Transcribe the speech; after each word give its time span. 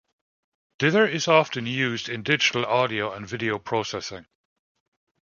Dither 0.79 1.05
is 1.05 1.27
often 1.27 1.67
used 1.67 2.09
in 2.09 2.23
digital 2.23 2.65
audio 2.65 3.13
and 3.13 3.27
video 3.27 3.59
processing. 3.59 4.25